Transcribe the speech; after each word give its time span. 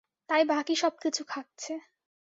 তাই 0.29 0.43
বাকি 0.45 0.73
সবকিছু 0.75 1.21
খাচ্ছে। 1.27 1.73